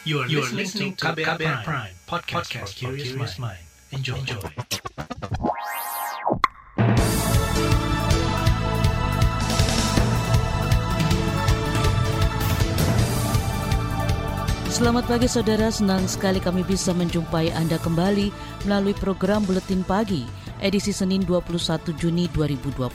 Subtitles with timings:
[0.00, 3.60] You are, you are listening to KBR, KBR Prime, Prime podcast, podcast for curious mind.
[3.92, 4.16] Enjoy.
[4.16, 4.40] Enjoy.
[14.72, 18.32] Selamat pagi saudara, senang sekali kami bisa menjumpai Anda kembali
[18.64, 20.24] melalui program Buletin Pagi
[20.64, 22.88] edisi Senin 21 Juni 2021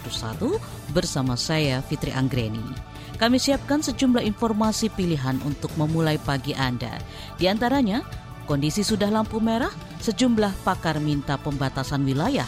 [0.90, 2.95] bersama saya Fitri Anggreni.
[3.16, 7.00] Kami siapkan sejumlah informasi pilihan untuk memulai pagi Anda.
[7.40, 8.04] Di antaranya,
[8.44, 9.72] kondisi sudah lampu merah,
[10.04, 12.48] sejumlah pakar minta pembatasan wilayah.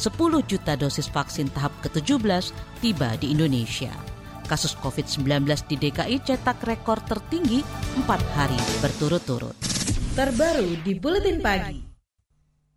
[0.00, 0.16] 10
[0.48, 2.50] juta dosis vaksin tahap ke-17
[2.82, 3.92] tiba di Indonesia.
[4.50, 7.62] Kasus COVID-19 di DKI cetak rekor tertinggi
[8.02, 9.54] 4 hari berturut-turut.
[10.18, 11.89] Terbaru di Buletin Pagi.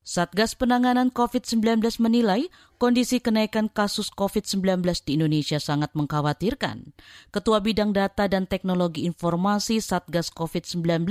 [0.04, 6.92] Satgas Penanganan COVID-19 menilai kondisi kenaikan kasus COVID-19 di Indonesia sangat mengkhawatirkan.
[7.32, 11.08] Ketua Bidang Data dan Teknologi Informasi Satgas COVID-19,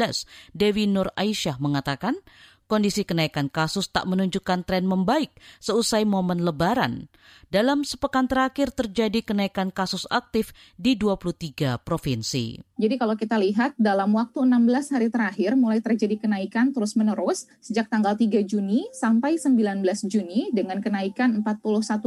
[0.53, 2.21] Dewi Nur Aisyah mengatakan,
[2.69, 5.33] kondisi kenaikan kasus tak menunjukkan tren membaik
[5.65, 7.09] seusai momen lebaran.
[7.53, 12.65] Dalam sepekan terakhir terjadi kenaikan kasus aktif di 23 provinsi.
[12.81, 18.17] Jadi kalau kita lihat dalam waktu 16 hari terakhir mulai terjadi kenaikan terus-menerus sejak tanggal
[18.17, 22.01] 3 Juni sampai 19 Juni dengan kenaikan 41.300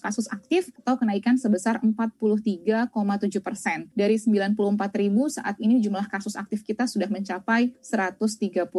[0.00, 2.88] kasus aktif atau kenaikan sebesar 43,7
[3.44, 3.92] persen.
[3.92, 8.72] Dari 94.000 saat ini jumlah kasus aktif kita sudah mencapai 135.000.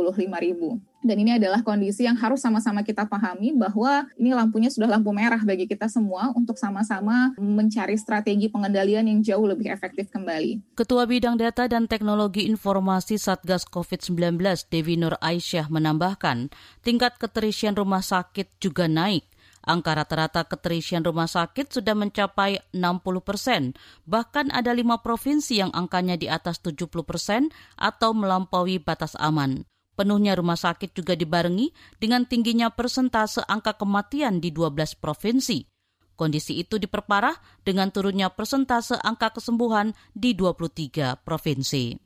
[1.05, 5.39] Dan ini adalah kondisi yang harus sama-sama kita pahami bahwa ini lampunya sudah lampu merah
[5.45, 10.73] bagi kita semua untuk sama-sama mencari strategi pengendalian yang jauh lebih efektif kembali.
[10.80, 14.40] Ketua Bidang Data dan Teknologi Informasi Satgas COVID-19
[14.72, 16.50] Devi Nur Aisyah menambahkan,
[16.82, 19.28] tingkat keterisian rumah sakit juga naik.
[19.68, 23.76] Angka rata-rata keterisian rumah sakit sudah mencapai 60 persen.
[24.08, 29.68] Bahkan ada lima provinsi yang angkanya di atas 70 persen atau melampaui batas aman.
[29.98, 35.66] Penuhnya rumah sakit juga dibarengi dengan tingginya persentase angka kematian di 12 provinsi.
[36.14, 37.33] Kondisi itu diperparah
[37.66, 41.98] dengan turunnya persentase angka kesembuhan di 23 provinsi.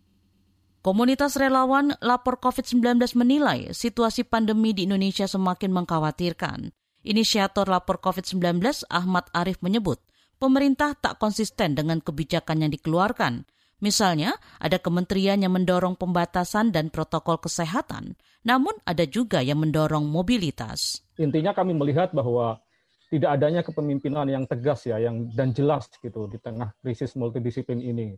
[0.80, 6.72] Komunitas relawan lapor COVID-19 menilai situasi pandemi di Indonesia semakin mengkhawatirkan.
[7.04, 10.00] Inisiator lapor COVID-19 Ahmad Arif menyebut,
[10.40, 13.44] pemerintah tak konsisten dengan kebijakan yang dikeluarkan–
[13.82, 18.14] Misalnya, ada kementerian yang mendorong pembatasan dan protokol kesehatan,
[18.46, 21.02] namun ada juga yang mendorong mobilitas.
[21.18, 22.62] Intinya kami melihat bahwa
[23.10, 28.14] tidak adanya kepemimpinan yang tegas ya, yang dan jelas gitu di tengah krisis multidisiplin ini.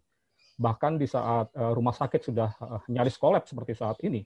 [0.60, 4.20] Bahkan di saat uh, rumah sakit sudah uh, nyaris kolaps seperti saat ini,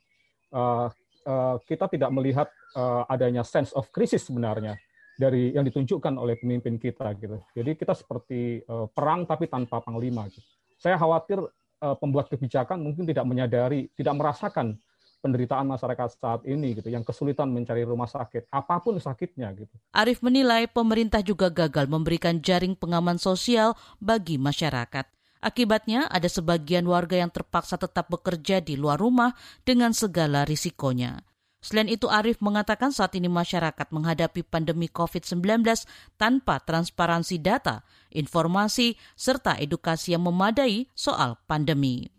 [0.57, 0.89] uh,
[1.23, 4.73] uh, kita tidak melihat uh, adanya sense of crisis sebenarnya
[5.21, 7.37] dari yang ditunjukkan oleh pemimpin kita gitu.
[7.53, 10.25] Jadi kita seperti uh, perang tapi tanpa panglima.
[10.27, 14.77] Gitu saya khawatir uh, pembuat kebijakan mungkin tidak menyadari, tidak merasakan
[15.17, 19.73] penderitaan masyarakat saat ini gitu yang kesulitan mencari rumah sakit apa pun sakitnya gitu.
[19.91, 25.09] Arif menilai pemerintah juga gagal memberikan jaring pengaman sosial bagi masyarakat.
[25.37, 31.21] Akibatnya ada sebagian warga yang terpaksa tetap bekerja di luar rumah dengan segala risikonya.
[31.61, 35.65] Selain itu, Arif mengatakan saat ini masyarakat menghadapi pandemi COVID-19
[36.15, 37.81] tanpa transparansi data,
[38.11, 42.11] informasi, serta edukasi yang memadai soal pandemi.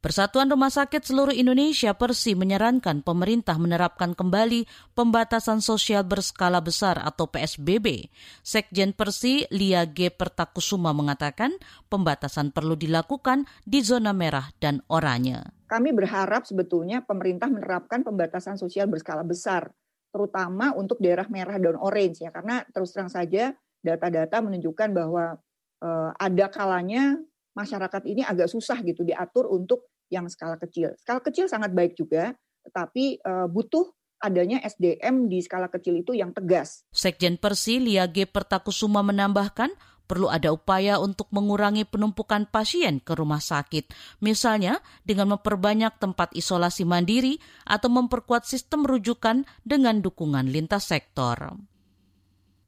[0.00, 4.64] Persatuan Rumah Sakit seluruh Indonesia Persi menyarankan pemerintah menerapkan kembali
[4.96, 8.08] pembatasan sosial berskala besar atau PSBB.
[8.40, 10.08] Sekjen Persi Lia G.
[10.08, 11.52] Pertakusuma mengatakan
[11.92, 15.44] pembatasan perlu dilakukan di zona merah dan oranye.
[15.68, 19.68] Kami berharap sebetulnya pemerintah menerapkan pembatasan sosial berskala besar,
[20.08, 25.40] terutama untuk daerah merah dan orange ya, karena terus terang saja data-data menunjukkan bahwa
[25.80, 27.16] uh, ada kalanya
[27.56, 30.94] masyarakat ini agak susah gitu diatur untuk yang skala kecil.
[30.98, 32.34] Skala kecil sangat baik juga,
[32.66, 33.88] tetapi uh, butuh
[34.20, 36.84] adanya SDM di skala kecil itu yang tegas.
[36.92, 38.28] Sekjen Persi Lia G.
[38.28, 39.72] Pertakusuma menambahkan
[40.10, 46.82] perlu ada upaya untuk mengurangi penumpukan pasien ke rumah sakit, misalnya dengan memperbanyak tempat isolasi
[46.82, 51.54] mandiri atau memperkuat sistem rujukan dengan dukungan lintas sektor.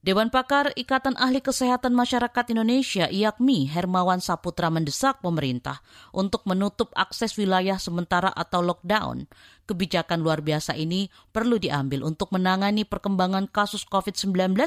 [0.02, 5.78] Dewan Pakar Ikatan Ahli Kesehatan Masyarakat Indonesia IAKMI Hermawan Saputra mendesak pemerintah
[6.10, 9.30] untuk menutup akses wilayah sementara atau lockdown.
[9.62, 14.58] Kebijakan luar biasa ini perlu diambil untuk menangani perkembangan kasus COVID-19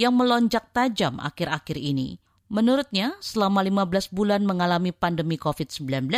[0.00, 2.16] yang melonjak tajam akhir-akhir ini.
[2.48, 6.08] Menurutnya, selama 15 bulan mengalami pandemi COVID-19,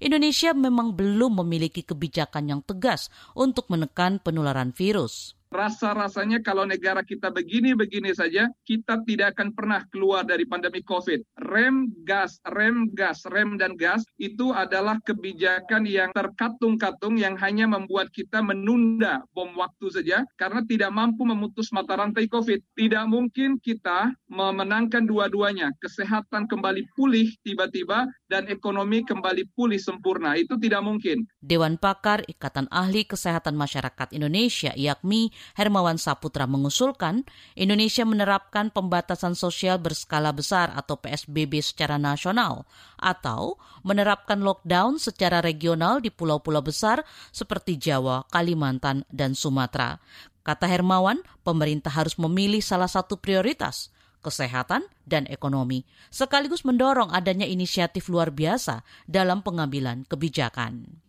[0.00, 5.35] Indonesia memang belum memiliki kebijakan yang tegas untuk menekan penularan virus.
[5.46, 11.38] Rasa-rasanya kalau negara kita begini-begini saja, kita tidak akan pernah keluar dari pandemi COVID.
[11.46, 18.10] Rem, gas, rem, gas, rem, dan gas itu adalah kebijakan yang terkatung-katung yang hanya membuat
[18.10, 22.58] kita menunda bom waktu saja karena tidak mampu memutus mata rantai COVID.
[22.74, 25.70] Tidak mungkin kita memenangkan dua-duanya.
[25.78, 30.34] Kesehatan kembali pulih tiba-tiba dan ekonomi kembali pulih sempurna.
[30.34, 31.24] Itu tidak mungkin.
[31.38, 37.24] Dewan Pakar Ikatan Ahli Kesehatan Masyarakat Indonesia, IAKMI, Hermawan Saputra mengusulkan
[37.54, 42.68] Indonesia menerapkan pembatasan sosial berskala besar atau PSBB secara nasional
[42.98, 50.00] atau menerapkan lockdown secara regional di pulau-pulau besar seperti Jawa, Kalimantan, dan Sumatera.
[50.46, 53.90] Kata Hermawan, pemerintah harus memilih salah satu prioritas,
[54.22, 61.05] kesehatan, dan ekonomi, sekaligus mendorong adanya inisiatif luar biasa dalam pengambilan kebijakan.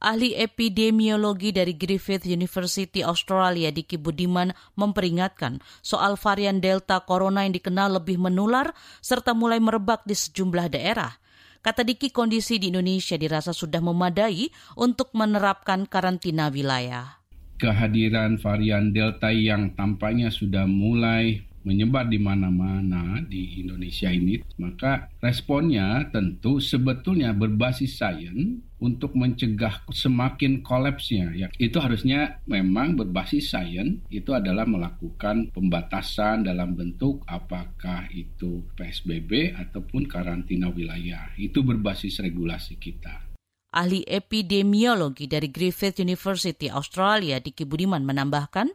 [0.00, 8.00] Ahli epidemiologi dari Griffith University Australia Diki Budiman memperingatkan soal varian Delta Corona yang dikenal
[8.00, 8.72] lebih menular
[9.04, 11.12] serta mulai merebak di sejumlah daerah.
[11.60, 14.48] Kata Diki, kondisi di Indonesia dirasa sudah memadai
[14.80, 17.20] untuk menerapkan karantina wilayah.
[17.60, 26.08] Kehadiran varian Delta yang tampaknya sudah mulai menyebar di mana-mana di Indonesia ini, maka responnya
[26.08, 31.36] tentu sebetulnya berbasis sains untuk mencegah semakin kolapsnya.
[31.36, 39.52] Ya, itu harusnya memang berbasis sains itu adalah melakukan pembatasan dalam bentuk apakah itu PSBB
[39.54, 41.28] ataupun karantina wilayah.
[41.36, 43.30] Itu berbasis regulasi kita.
[43.70, 48.66] Ahli epidemiologi dari Griffith University Australia, Diki Budiman menambahkan,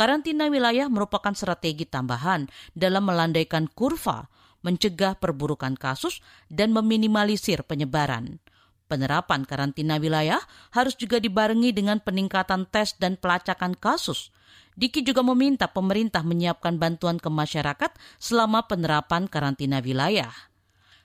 [0.00, 4.32] Karantina wilayah merupakan strategi tambahan dalam melandaikan kurva,
[4.64, 8.40] mencegah perburukan kasus, dan meminimalisir penyebaran.
[8.88, 10.40] Penerapan karantina wilayah
[10.72, 14.32] harus juga dibarengi dengan peningkatan tes dan pelacakan kasus.
[14.72, 20.32] Diki juga meminta pemerintah menyiapkan bantuan ke masyarakat selama penerapan karantina wilayah.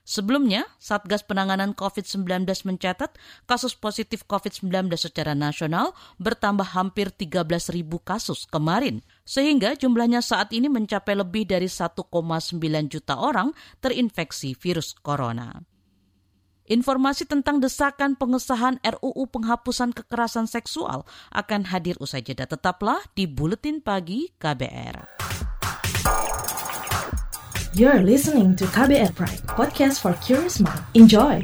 [0.05, 3.17] Sebelumnya, Satgas Penanganan COVID-19 mencatat
[3.49, 10.69] kasus positif COVID-19 secara nasional bertambah hampir 13 ribu kasus kemarin, sehingga jumlahnya saat ini
[10.69, 12.05] mencapai lebih dari 1,9
[12.85, 13.49] juta orang
[13.81, 15.65] terinfeksi virus corona.
[16.69, 22.45] Informasi tentang desakan pengesahan RUU penghapusan kekerasan seksual akan hadir usai jeda.
[22.45, 25.24] Tetaplah di Buletin Pagi KBR.
[27.75, 30.79] You're listening to KBR Pride, podcast for curious mind.
[30.95, 31.43] Enjoy!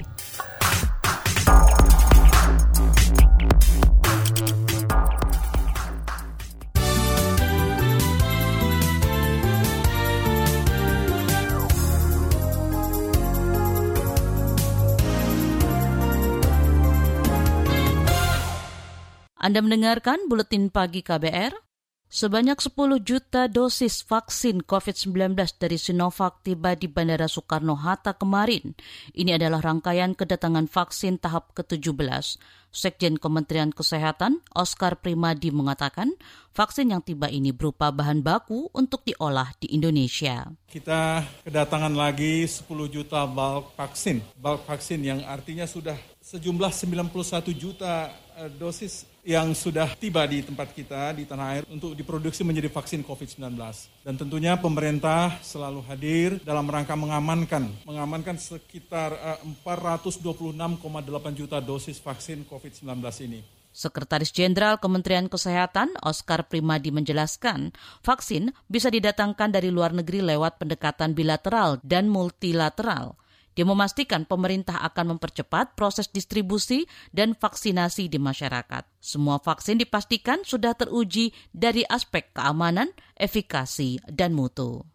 [19.35, 21.70] Anda mendengarkan Buletin Pagi KBR?
[22.11, 28.75] Sebanyak 10 juta dosis vaksin COVID-19 dari Sinovac tiba di Bandara Soekarno-Hatta kemarin.
[29.15, 32.35] Ini adalah rangkaian kedatangan vaksin tahap ke-17.
[32.67, 36.11] Sekjen Kementerian Kesehatan, Oscar Primadi mengatakan,
[36.51, 40.51] vaksin yang tiba ini berupa bahan baku untuk diolah di Indonesia.
[40.67, 44.19] Kita kedatangan lagi 10 juta bulk vaksin.
[44.35, 50.73] Bulk vaksin yang artinya sudah sejumlah 91 juta eh, dosis yang sudah tiba di tempat
[50.73, 53.53] kita di tanah air untuk diproduksi menjadi vaksin COVID-19.
[54.01, 59.13] Dan tentunya pemerintah selalu hadir dalam rangka mengamankan mengamankan sekitar
[59.61, 62.89] 426,8 eh, juta dosis vaksin COVID-19
[63.29, 63.41] ini.
[63.71, 67.71] Sekretaris Jenderal Kementerian Kesehatan Oscar Primadi menjelaskan,
[68.03, 73.20] vaksin bisa didatangkan dari luar negeri lewat pendekatan bilateral dan multilateral.
[73.55, 78.83] Dia memastikan pemerintah akan mempercepat proses distribusi dan vaksinasi di masyarakat.
[78.99, 84.90] Semua vaksin dipastikan sudah teruji dari aspek keamanan, efikasi, dan mutu.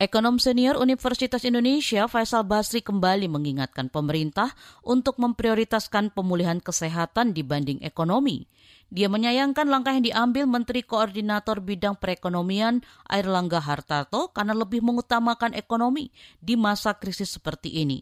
[0.00, 8.48] Ekonom senior Universitas Indonesia Faisal Basri kembali mengingatkan pemerintah untuk memprioritaskan pemulihan kesehatan dibanding ekonomi.
[8.88, 12.80] Dia menyayangkan langkah yang diambil Menteri Koordinator Bidang Perekonomian
[13.12, 16.08] Airlangga Hartarto karena lebih mengutamakan ekonomi
[16.40, 18.00] di masa krisis seperti ini.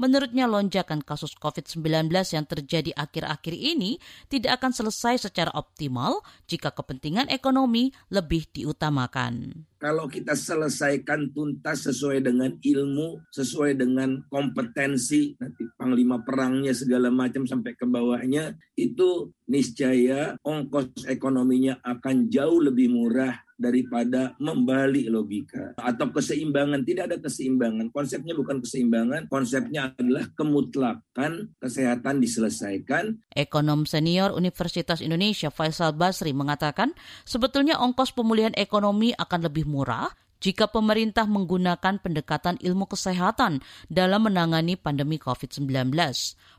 [0.00, 4.00] Menurutnya lonjakan kasus COVID-19 yang terjadi akhir-akhir ini
[4.32, 9.66] tidak akan selesai secara optimal jika kepentingan ekonomi lebih diutamakan.
[9.80, 17.48] Kalau kita selesaikan tuntas sesuai dengan ilmu, sesuai dengan kompetensi, nanti panglima perangnya segala macam
[17.48, 26.08] sampai ke bawahnya, itu niscaya ongkos ekonominya akan jauh lebih murah daripada membalik logika atau
[26.08, 26.80] keseimbangan.
[26.82, 27.92] Tidak ada keseimbangan.
[27.92, 33.20] Konsepnya bukan keseimbangan, konsepnya adalah kemutlakan kesehatan diselesaikan.
[33.36, 36.96] Ekonom senior Universitas Indonesia Faisal Basri mengatakan,
[37.28, 40.08] sebetulnya ongkos pemulihan ekonomi akan lebih murah
[40.40, 45.92] jika pemerintah menggunakan pendekatan ilmu kesehatan dalam menangani pandemi COVID-19.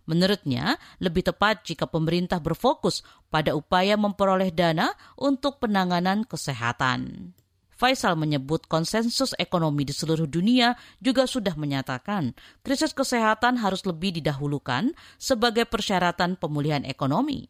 [0.06, 3.02] Menurutnya, lebih tepat jika pemerintah berfokus
[3.34, 7.34] pada upaya memperoleh dana untuk penanganan kesehatan.
[7.82, 14.94] Faisal menyebut konsensus ekonomi di seluruh dunia juga sudah menyatakan krisis kesehatan harus lebih didahulukan
[15.18, 17.50] sebagai persyaratan pemulihan ekonomi.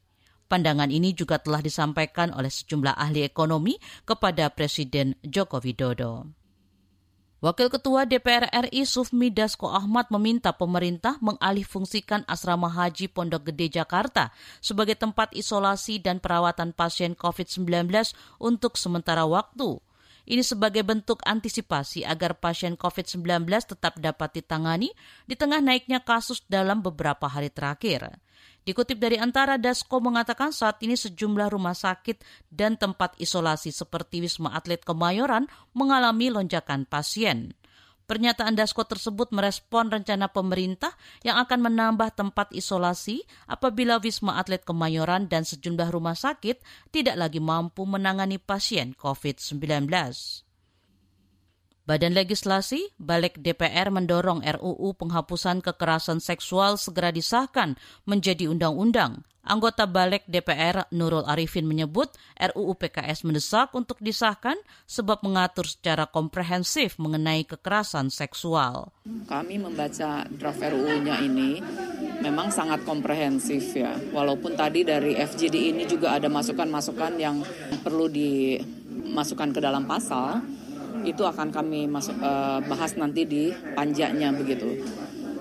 [0.52, 6.28] Pandangan ini juga telah disampaikan oleh sejumlah ahli ekonomi kepada Presiden Joko Widodo.
[7.40, 14.36] Wakil Ketua DPR RI Sufmi Dasko Ahmad meminta pemerintah mengalihfungsikan asrama haji Pondok Gede Jakarta
[14.60, 17.88] sebagai tempat isolasi dan perawatan pasien COVID-19
[18.44, 19.80] untuk sementara waktu.
[20.28, 24.92] Ini sebagai bentuk antisipasi agar pasien COVID-19 tetap dapat ditangani
[25.26, 28.22] di tengah naiknya kasus dalam beberapa hari terakhir.
[28.62, 32.22] Dikutip dari Antara, Dasko mengatakan saat ini sejumlah rumah sakit
[32.54, 37.58] dan tempat isolasi seperti Wisma Atlet Kemayoran mengalami lonjakan pasien.
[38.06, 40.94] Pernyataan Dasko tersebut merespon rencana pemerintah
[41.26, 46.62] yang akan menambah tempat isolasi apabila Wisma Atlet Kemayoran dan sejumlah rumah sakit
[46.94, 49.90] tidak lagi mampu menangani pasien COVID-19.
[51.82, 57.74] Badan Legislasi, Balik DPR mendorong RUU penghapusan kekerasan seksual segera disahkan
[58.06, 59.26] menjadi undang-undang.
[59.42, 64.54] Anggota Balik DPR Nurul Arifin menyebut RUU PKS mendesak untuk disahkan
[64.86, 68.94] sebab mengatur secara komprehensif mengenai kekerasan seksual.
[69.26, 71.58] Kami membaca draft RUU-nya ini
[72.22, 73.98] memang sangat komprehensif ya.
[74.14, 77.42] Walaupun tadi dari FGD ini juga ada masukan-masukan yang
[77.82, 80.61] perlu dimasukkan ke dalam pasal,
[81.04, 83.44] itu akan kami masuk uh, bahas nanti di
[83.74, 84.82] panjanya begitu.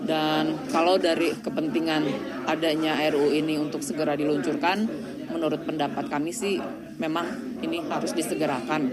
[0.00, 2.02] Dan kalau dari kepentingan
[2.48, 4.88] adanya RU ini untuk segera diluncurkan,
[5.30, 6.56] menurut pendapat kami sih
[6.98, 8.90] memang ini harus disegerakan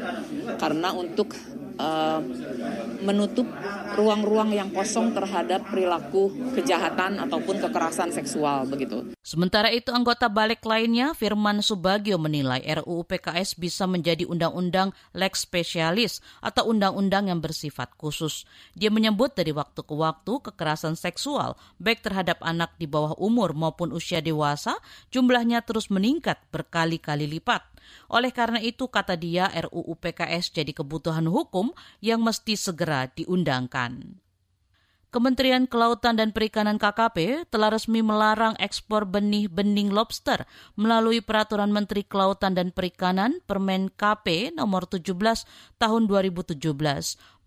[0.59, 1.33] karena untuk
[1.77, 2.19] uh,
[3.01, 3.45] menutup
[3.97, 9.13] ruang-ruang yang kosong terhadap perilaku kejahatan ataupun kekerasan seksual begitu.
[9.25, 16.19] Sementara itu anggota balik lainnya Firman Subagio menilai RUU PKS bisa menjadi undang-undang lex spesialis
[16.41, 18.45] atau undang-undang yang bersifat khusus.
[18.77, 23.93] Dia menyebut dari waktu ke waktu kekerasan seksual baik terhadap anak di bawah umur maupun
[23.93, 24.77] usia dewasa
[25.09, 27.65] jumlahnya terus meningkat berkali-kali lipat.
[28.11, 31.71] Oleh karena itu, kata dia, RUU PKS jadi kebutuhan hukum
[32.03, 34.19] yang mesti segera diundangkan.
[35.07, 40.43] Kementerian Kelautan dan Perikanan KKP telah resmi melarang ekspor benih-bening lobster
[40.75, 45.15] melalui Peraturan Menteri Kelautan dan Perikanan Permen KP nomor 17
[45.79, 46.59] tahun 2017.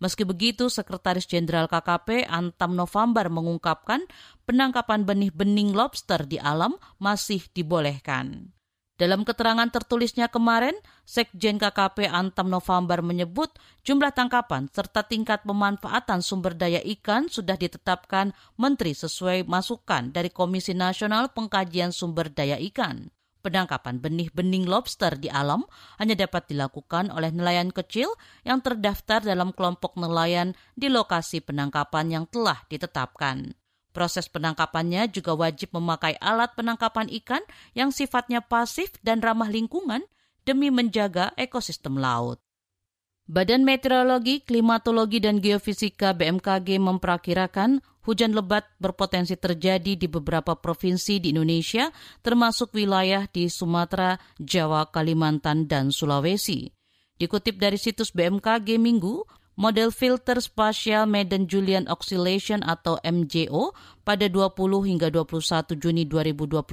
[0.01, 4.09] Meski begitu, Sekretaris Jenderal KKP Antam November mengungkapkan
[4.49, 8.57] penangkapan benih-bening lobster di alam masih dibolehkan.
[9.01, 10.77] Dalam keterangan tertulisnya kemarin,
[11.09, 13.49] Sekjen KKP Antam November menyebut
[13.81, 18.29] jumlah tangkapan serta tingkat pemanfaatan sumber daya ikan sudah ditetapkan
[18.61, 23.09] Menteri sesuai masukan dari Komisi Nasional Pengkajian Sumber Daya Ikan.
[23.41, 25.65] Penangkapan benih-bening lobster di alam
[25.97, 28.13] hanya dapat dilakukan oleh nelayan kecil
[28.45, 33.57] yang terdaftar dalam kelompok nelayan di lokasi penangkapan yang telah ditetapkan.
[33.91, 37.43] Proses penangkapannya juga wajib memakai alat penangkapan ikan
[37.75, 40.03] yang sifatnya pasif dan ramah lingkungan
[40.47, 42.39] demi menjaga ekosistem laut.
[43.31, 51.31] Badan Meteorologi, Klimatologi, dan Geofisika BMKG memperkirakan hujan lebat berpotensi terjadi di beberapa provinsi di
[51.31, 51.93] Indonesia,
[52.25, 56.73] termasuk wilayah di Sumatera, Jawa, Kalimantan, dan Sulawesi.
[57.21, 59.21] Dikutip dari situs BMKG Minggu,
[59.55, 63.75] model filter spatial Medan Julian Oscillation atau MJO
[64.07, 64.55] pada 20
[64.87, 66.63] hingga 21 Juni 2021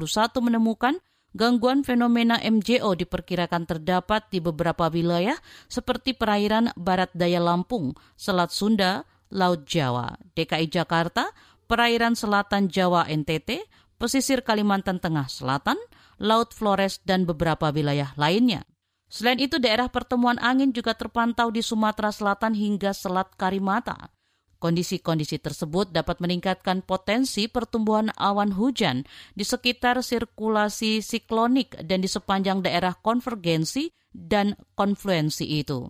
[0.43, 0.95] menemukan
[1.37, 5.37] gangguan fenomena MJO diperkirakan terdapat di beberapa wilayah
[5.69, 11.29] seperti perairan barat daya Lampung, Selat Sunda, Laut Jawa, DKI Jakarta,
[11.69, 13.69] perairan selatan Jawa NTT,
[14.01, 15.77] pesisir Kalimantan Tengah Selatan,
[16.17, 18.65] Laut Flores, dan beberapa wilayah lainnya.
[19.09, 24.13] Selain itu, daerah pertemuan angin juga terpantau di Sumatera Selatan hingga Selat Karimata.
[24.59, 29.07] Kondisi-kondisi tersebut dapat meningkatkan potensi pertumbuhan awan hujan
[29.39, 35.87] di sekitar sirkulasi siklonik dan di sepanjang daerah konvergensi dan konfluensi itu.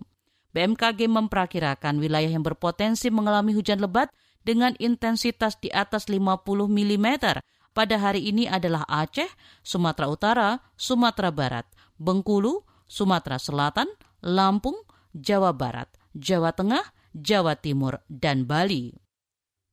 [0.53, 4.13] BMKG memperkirakan wilayah yang berpotensi mengalami hujan lebat
[4.45, 7.07] dengan intensitas di atas 50 mm
[7.73, 9.29] pada hari ini adalah Aceh,
[9.65, 11.65] Sumatera Utara, Sumatera Barat,
[11.97, 13.85] Bengkulu, Sumatera Selatan,
[14.25, 14.75] Lampung,
[15.13, 18.97] Jawa Barat, Jawa Tengah, Jawa Timur, dan Bali.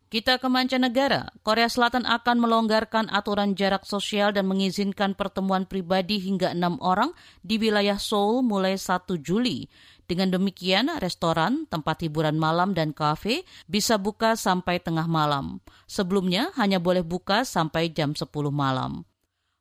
[0.07, 6.55] Kita ke mancanegara, Korea Selatan akan melonggarkan aturan jarak sosial dan mengizinkan pertemuan pribadi hingga
[6.55, 7.11] enam orang
[7.43, 9.67] di wilayah Seoul mulai 1 Juli.
[10.07, 15.59] Dengan demikian, restoran, tempat hiburan malam, dan kafe bisa buka sampai tengah malam.
[15.91, 19.03] Sebelumnya hanya boleh buka sampai jam 10 malam.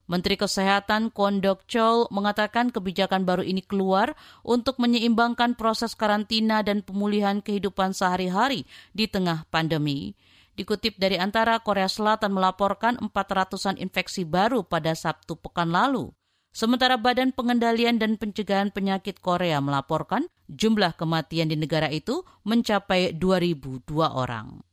[0.06, 4.14] Menteri Kesehatan Kondok Chol mengatakan kebijakan baru ini keluar
[4.46, 10.14] untuk menyeimbangkan proses karantina dan pemulihan kehidupan sehari-hari di tengah pandemi.
[10.56, 16.14] Dikutip dari antara Korea Selatan melaporkan 400-an infeksi baru pada Sabtu pekan lalu.
[16.56, 23.92] Sementara Badan Pengendalian dan Pencegahan Penyakit Korea melaporkan jumlah kematian di negara itu mencapai 2.002
[24.00, 24.64] orang.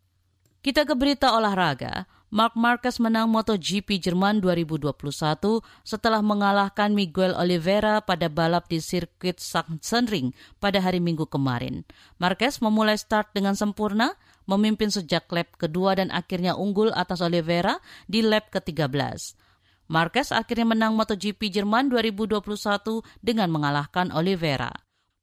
[0.62, 2.06] Kita ke berita olahraga.
[2.32, 4.88] Mark Marquez menang MotoGP Jerman 2021
[5.84, 11.84] setelah mengalahkan Miguel Oliveira pada balap di sirkuit Sachsenring pada hari Minggu kemarin.
[12.16, 14.16] Marquez memulai start dengan sempurna,
[14.48, 17.76] memimpin sejak lap kedua dan akhirnya unggul atas Oliveira
[18.08, 19.36] di lap ke-13.
[19.92, 22.40] Marquez akhirnya menang MotoGP Jerman 2021
[23.20, 24.72] dengan mengalahkan Oliveira.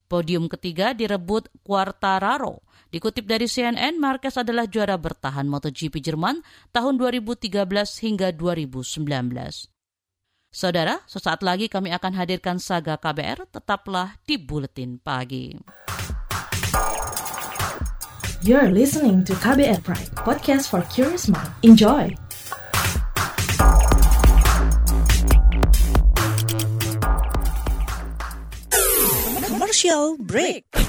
[0.05, 2.61] Podium ketiga direbut Quartararo.
[2.89, 6.41] Dikutip dari CNN, Marquez adalah juara bertahan MotoGP Jerman
[6.73, 7.53] tahun 2013
[8.01, 9.69] hingga 2019.
[10.49, 15.53] Saudara, sesaat lagi kami akan hadirkan Saga KBR, tetaplah di Buletin Pagi.
[18.41, 21.53] You're listening to KBR Pride, podcast for curious mind.
[21.61, 22.09] Enjoy!
[29.45, 30.88] Commercial break.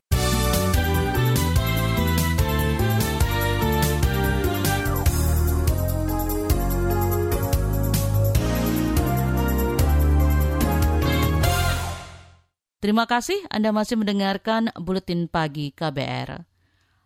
[12.81, 16.41] Terima kasih Anda masih mendengarkan Buletin Pagi KBR.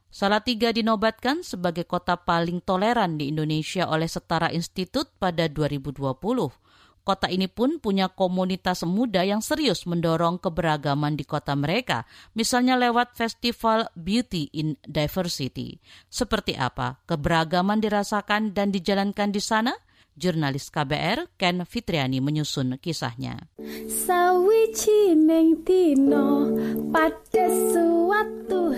[0.07, 5.99] Salatiga dinobatkan sebagai kota paling toleran di Indonesia oleh Setara Institut pada 2020.
[7.03, 12.07] Kota ini pun punya komunitas muda yang serius mendorong keberagaman di kota mereka,
[12.39, 15.75] misalnya lewat Festival Beauty in Diversity.
[16.07, 19.75] Seperti apa keberagaman dirasakan dan dijalankan di sana?
[20.15, 23.51] Jurnalis KBR Ken Fitriani menyusun kisahnya.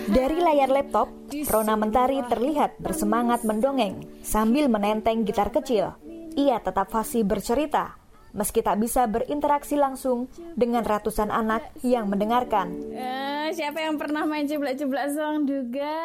[0.08, 1.08] Dari layar laptop,
[1.54, 5.94] Rona Mentari terlihat bersemangat mendongeng sambil menenteng gitar kecil.
[6.34, 7.98] Ia tetap fasih bercerita,
[8.34, 12.74] meski tak bisa berinteraksi langsung dengan ratusan anak yang mendengarkan.
[13.48, 15.96] Siapa yang pernah main jeblak-jeblak song juga?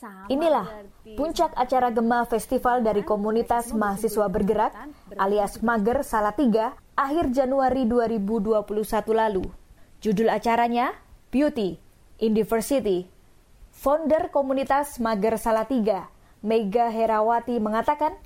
[0.00, 1.12] Sama Inilah berarti.
[1.12, 4.72] puncak acara Gema Festival dari komunitas mahasiswa bergerak
[5.20, 8.64] alias Mager Salatiga akhir Januari 2021
[9.12, 9.44] lalu.
[10.00, 10.96] Judul acaranya
[11.28, 11.76] Beauty
[12.24, 13.04] in Diversity.
[13.76, 16.08] Founder komunitas Mager Salatiga,
[16.40, 18.16] Mega Herawati mengatakan,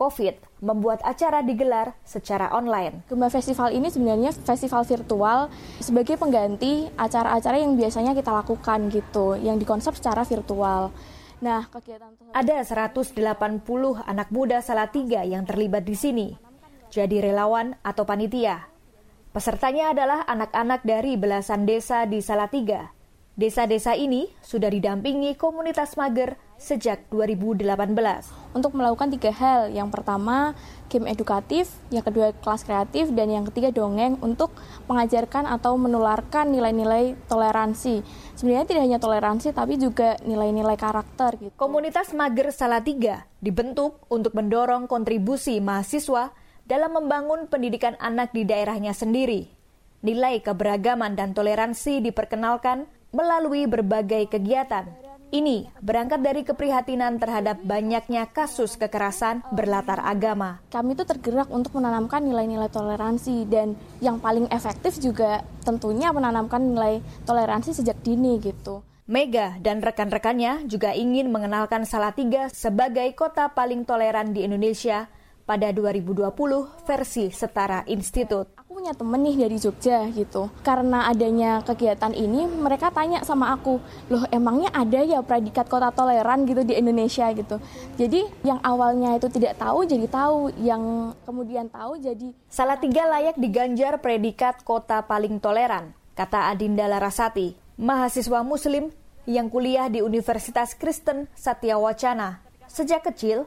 [0.00, 3.06] COVID membuat acara digelar secara online.
[3.06, 5.38] Gema Festival ini sebenarnya festival virtual
[5.78, 10.90] sebagai pengganti acara-acara yang biasanya kita lakukan gitu, yang dikonsep secara virtual.
[11.38, 13.14] Nah, kegiatan Ada 180
[14.02, 16.28] anak muda Salatiga yang terlibat di sini,
[16.90, 18.66] jadi relawan atau panitia.
[19.30, 22.97] Pesertanya adalah anak-anak dari belasan desa di Salatiga.
[23.38, 27.70] Desa-desa ini sudah didampingi komunitas mager sejak 2018.
[28.50, 29.70] untuk melakukan tiga hal.
[29.70, 30.58] Yang pertama,
[30.90, 34.50] game edukatif, yang kedua kelas kreatif, dan yang ketiga dongeng untuk
[34.90, 38.02] mengajarkan atau menularkan nilai-nilai toleransi.
[38.34, 41.54] Sebenarnya tidak hanya toleransi, tapi juga nilai-nilai karakter gitu.
[41.54, 46.34] Komunitas Mager Salatiga dibentuk untuk mendorong kontribusi mahasiswa
[46.66, 49.46] dalam membangun pendidikan anak di daerahnya sendiri.
[50.02, 54.84] Nilai keberagaman dan toleransi diperkenalkan melalui berbagai kegiatan,
[55.28, 60.64] Ini berangkat dari keprihatinan terhadap banyaknya kasus kekerasan berlatar agama.
[60.72, 67.04] Kami itu tergerak untuk menanamkan nilai-nilai toleransi dan yang paling efektif juga tentunya menanamkan nilai
[67.28, 68.80] toleransi sejak dini gitu.
[69.04, 75.12] Mega dan rekan-rekannya juga ingin mengenalkan Salatiga sebagai kota paling toleran di Indonesia
[75.44, 76.24] pada 2020
[76.88, 80.46] versi Setara Institut punya temen nih dari Jogja gitu.
[80.62, 86.46] Karena adanya kegiatan ini, mereka tanya sama aku, loh emangnya ada ya predikat kota toleran
[86.46, 87.58] gitu di Indonesia gitu.
[87.98, 92.30] Jadi yang awalnya itu tidak tahu jadi tahu, yang kemudian tahu jadi...
[92.46, 98.94] Salah tiga layak diganjar predikat kota paling toleran, kata Adinda Larasati, mahasiswa muslim
[99.26, 102.46] yang kuliah di Universitas Kristen Satya Wacana.
[102.70, 103.42] Sejak kecil,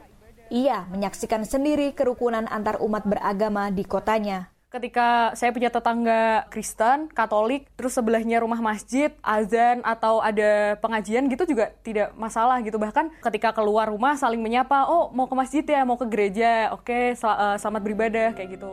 [0.52, 7.68] ia menyaksikan sendiri kerukunan antar umat beragama di kotanya ketika saya punya tetangga Kristen, Katolik,
[7.76, 12.80] terus sebelahnya rumah masjid, azan atau ada pengajian gitu juga tidak masalah gitu.
[12.80, 17.20] Bahkan ketika keluar rumah saling menyapa, oh mau ke masjid ya, mau ke gereja, oke
[17.20, 18.72] sel uh, selamat beribadah kayak gitu.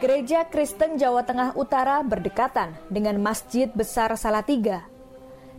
[0.00, 4.88] Gereja Kristen Jawa Tengah Utara berdekatan dengan Masjid Besar Salatiga.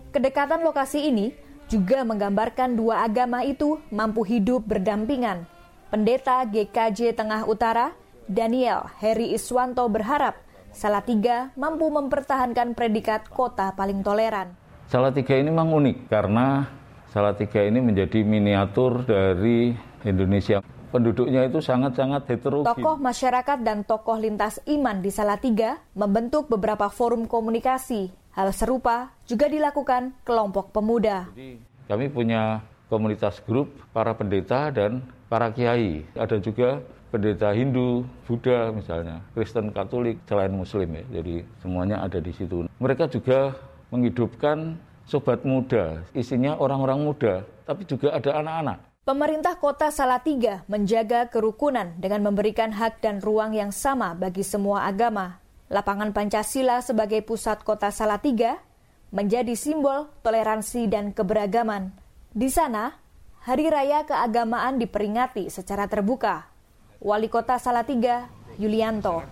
[0.10, 1.30] Kedekatan lokasi ini
[1.70, 5.46] juga menggambarkan dua agama itu mampu hidup berdampingan
[5.92, 7.92] Pendeta GKJ Tengah Utara,
[8.24, 10.40] Daniel Heri Iswanto berharap
[10.72, 14.56] Salatiga mampu mempertahankan predikat kota paling toleran.
[14.88, 16.64] Salatiga ini memang unik karena
[17.12, 19.76] Salatiga ini menjadi miniatur dari
[20.08, 20.64] Indonesia.
[20.96, 22.72] Penduduknya itu sangat-sangat heterogen.
[22.72, 28.16] Tokoh masyarakat dan tokoh lintas iman di Salatiga membentuk beberapa forum komunikasi.
[28.32, 31.28] Hal serupa juga dilakukan kelompok pemuda.
[31.36, 31.60] Jadi,
[31.92, 36.04] kami punya komunitas grup para pendeta dan para kiai.
[36.20, 41.04] Ada juga pendeta Hindu, Buddha misalnya, Kristen, Katolik, selain Muslim ya.
[41.24, 42.68] Jadi semuanya ada di situ.
[42.68, 43.56] Mereka juga
[43.96, 44.76] menghidupkan
[45.08, 48.78] sobat muda, isinya orang-orang muda, tapi juga ada anak-anak.
[49.02, 55.42] Pemerintah kota Salatiga menjaga kerukunan dengan memberikan hak dan ruang yang sama bagi semua agama.
[55.72, 58.62] Lapangan Pancasila sebagai pusat kota Salatiga
[59.10, 61.92] menjadi simbol toleransi dan keberagaman.
[62.32, 63.01] Di sana,
[63.42, 66.46] Hari Raya Keagamaan diperingati secara terbuka.
[67.02, 68.30] Wali Kota Salatiga,
[68.62, 69.26] Yulianto.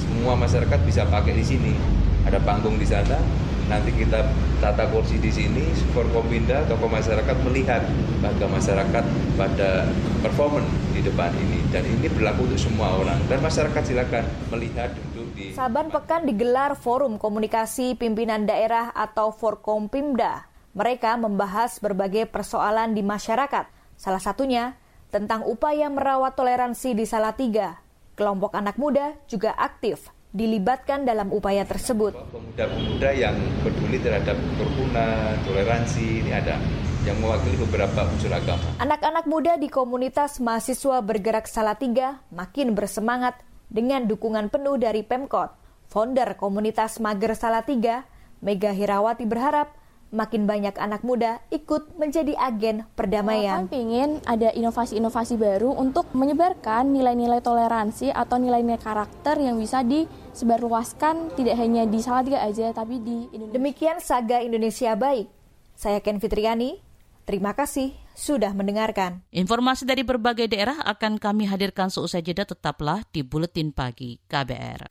[0.00, 1.76] Semua masyarakat bisa pakai di sini.
[2.24, 3.20] Ada panggung di sana,
[3.68, 4.24] nanti kita
[4.64, 7.84] tata kursi di sini, Forkompinda, tokoh masyarakat melihat
[8.24, 9.04] bangga masyarakat
[9.36, 9.84] pada
[10.24, 10.64] performan
[10.96, 11.60] di depan ini.
[11.68, 13.20] Dan ini berlaku untuk semua orang.
[13.28, 14.24] Dan masyarakat silakan
[14.56, 15.52] melihat duduk di...
[15.52, 23.66] Saban pekan digelar Forum Komunikasi Pimpinan Daerah atau Forkompimda mereka membahas berbagai persoalan di masyarakat,
[23.98, 24.78] salah satunya
[25.10, 27.82] tentang upaya merawat toleransi di Salatiga.
[28.14, 32.14] Kelompok anak muda juga aktif dilibatkan dalam upaya tersebut.
[32.30, 33.34] Pemuda-pemuda yang
[33.66, 36.54] peduli terhadap kerukunan, toleransi, ini ada
[37.02, 38.62] yang mewakili beberapa unsur agama.
[38.78, 45.50] Anak-anak muda di komunitas mahasiswa bergerak Salatiga makin bersemangat dengan dukungan penuh dari Pemkot.
[45.90, 48.06] Founder komunitas Mager Salatiga,
[48.38, 49.74] Mega Hirawati berharap
[50.10, 53.66] makin banyak anak muda ikut menjadi agen perdamaian.
[53.66, 61.34] Kami ingin ada inovasi-inovasi baru untuk menyebarkan nilai-nilai toleransi atau nilai-nilai karakter yang bisa disebarluaskan
[61.38, 63.56] tidak hanya di Salatiga aja tapi di Indonesia.
[63.56, 65.30] Demikian Saga Indonesia Baik.
[65.78, 66.82] Saya Ken Fitriani.
[67.24, 69.22] Terima kasih sudah mendengarkan.
[69.30, 74.90] Informasi dari berbagai daerah akan kami hadirkan seusai jeda tetaplah di Buletin Pagi KBR.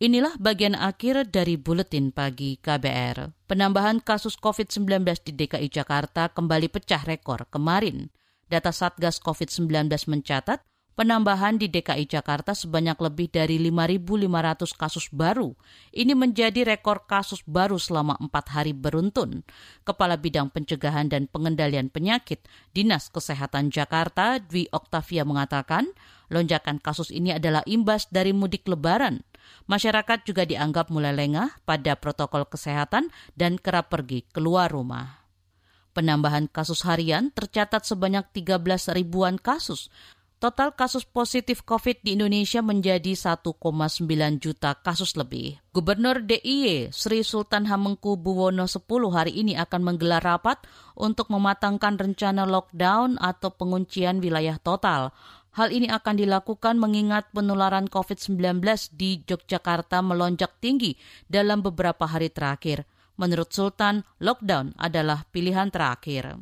[0.00, 3.36] Inilah bagian akhir dari Buletin Pagi KBR.
[3.44, 8.08] Penambahan kasus COVID-19 di DKI Jakarta kembali pecah rekor kemarin.
[8.48, 10.64] Data Satgas COVID-19 mencatat
[10.96, 15.52] penambahan di DKI Jakarta sebanyak lebih dari 5.500 kasus baru.
[15.92, 19.44] Ini menjadi rekor kasus baru selama empat hari beruntun.
[19.84, 25.92] Kepala Bidang Pencegahan dan Pengendalian Penyakit Dinas Kesehatan Jakarta, Dwi Oktavia mengatakan,
[26.32, 29.28] lonjakan kasus ini adalah imbas dari mudik lebaran
[29.70, 33.08] Masyarakat juga dianggap mulai lengah pada protokol kesehatan
[33.38, 35.20] dan kerap pergi keluar rumah.
[35.90, 39.90] Penambahan kasus harian tercatat sebanyak 13 ribuan kasus.
[40.40, 43.60] total kasus positif COVID di Indonesia menjadi 1,9
[44.40, 45.60] juta kasus lebih.
[45.76, 48.80] Gubernur DIY Sri Sultan Hamengkubuwono X
[49.12, 50.64] hari ini akan menggelar rapat
[50.96, 55.12] untuk mematangkan rencana lockdown atau penguncian wilayah total.
[55.50, 58.62] Hal ini akan dilakukan mengingat penularan COVID-19
[58.94, 60.94] di Yogyakarta melonjak tinggi
[61.26, 62.86] dalam beberapa hari terakhir.
[63.18, 66.38] Menurut Sultan, lockdown adalah pilihan terakhir.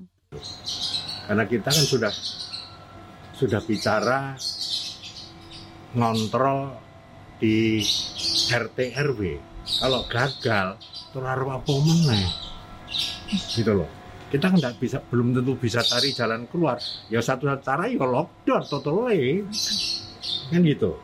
[1.25, 2.13] Karena kita kan sudah
[3.33, 4.37] sudah bicara
[5.97, 6.77] ngontrol
[7.41, 7.81] di
[8.53, 9.21] RT RW.
[9.81, 10.77] Kalau gagal,
[11.17, 12.29] terlalu apa meneh.
[13.57, 13.98] Gitu loh
[14.29, 16.77] kita nggak bisa belum tentu bisa cari jalan keluar
[17.09, 19.45] ya satu cara ya lockdown totally
[20.53, 20.97] kan gitu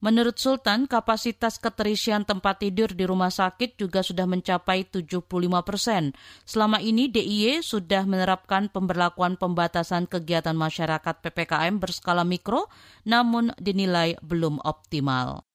[0.00, 5.28] Menurut Sultan, kapasitas keterisian tempat tidur di rumah sakit juga sudah mencapai 75
[5.60, 6.16] persen.
[6.48, 12.72] Selama ini DIY sudah menerapkan pemberlakuan pembatasan kegiatan masyarakat PPKM berskala mikro,
[13.04, 15.49] namun dinilai belum optimal.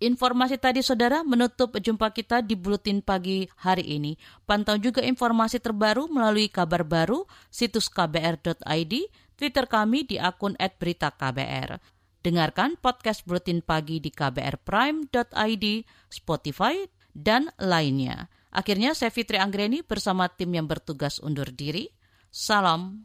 [0.00, 4.16] Informasi tadi saudara menutup jumpa kita di Buletin Pagi hari ini.
[4.48, 8.92] Pantau juga informasi terbaru melalui kabar baru, situs kbr.id,
[9.36, 11.76] Twitter kami di akun @beritaKBR.
[12.24, 15.64] Dengarkan podcast Buletin Pagi di kbrprime.id,
[16.08, 16.80] Spotify,
[17.12, 18.32] dan lainnya.
[18.56, 21.92] Akhirnya saya Fitri Anggreni bersama tim yang bertugas undur diri.
[22.32, 23.04] Salam.